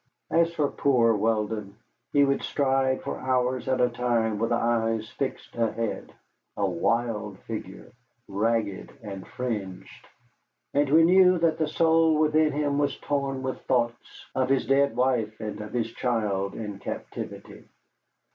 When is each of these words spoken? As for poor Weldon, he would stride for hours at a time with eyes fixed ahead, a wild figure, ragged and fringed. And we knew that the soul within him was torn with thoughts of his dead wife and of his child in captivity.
As 0.31 0.51
for 0.51 0.67
poor 0.67 1.15
Weldon, 1.15 1.77
he 2.11 2.23
would 2.25 2.41
stride 2.41 3.03
for 3.03 3.19
hours 3.19 3.67
at 3.67 3.79
a 3.79 3.87
time 3.87 4.39
with 4.39 4.51
eyes 4.51 5.07
fixed 5.11 5.55
ahead, 5.55 6.11
a 6.57 6.65
wild 6.67 7.37
figure, 7.41 7.91
ragged 8.27 8.91
and 9.03 9.27
fringed. 9.27 10.07
And 10.73 10.89
we 10.89 11.03
knew 11.03 11.37
that 11.37 11.59
the 11.59 11.67
soul 11.67 12.17
within 12.17 12.51
him 12.51 12.79
was 12.79 12.97
torn 12.97 13.43
with 13.43 13.61
thoughts 13.65 14.25
of 14.33 14.49
his 14.49 14.65
dead 14.65 14.95
wife 14.95 15.39
and 15.39 15.61
of 15.61 15.71
his 15.71 15.91
child 15.91 16.55
in 16.55 16.79
captivity. 16.79 17.65